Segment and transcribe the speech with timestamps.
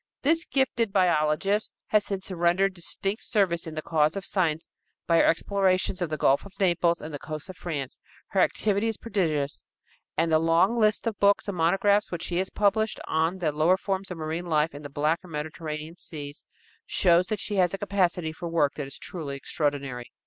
[0.23, 4.67] This gifted biologist has since rendered distinct service in the cause of science
[5.05, 7.99] by her explorations of the Gulf of Naples and the coasts of France.
[8.29, 9.63] Her activity is prodigious,
[10.17, 13.77] and the long list of books and monographs which she has published on the lower
[13.77, 16.43] forms of marine life in the Black and Mediterranean seas
[16.87, 20.11] shows that she has a capacity for work that is truly extraordinary.